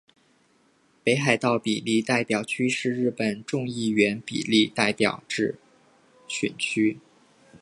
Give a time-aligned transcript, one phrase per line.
[1.03, 5.59] 北海道比例代表区是日本众议院比例代表制
[6.27, 6.97] 选区。